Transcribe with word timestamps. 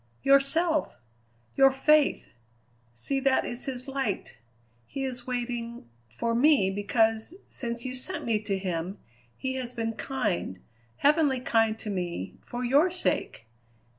"Yourself! 0.23 0.97
your 1.55 1.69
faith! 1.69 2.29
See, 2.95 3.19
that 3.19 3.45
is 3.45 3.65
his 3.65 3.87
light. 3.87 4.39
He 4.87 5.03
is 5.03 5.27
waiting 5.27 5.87
for 6.09 6.33
me, 6.33 6.71
because, 6.71 7.35
since 7.47 7.85
you 7.85 7.93
sent 7.93 8.25
me 8.25 8.39
to 8.41 8.57
him, 8.57 8.97
he 9.37 9.53
has 9.57 9.75
been 9.75 9.93
kind, 9.93 10.57
heavenly 10.97 11.39
kind 11.39 11.77
to 11.77 11.91
me, 11.91 12.33
for 12.43 12.65
your 12.65 12.89
sake! 12.89 13.45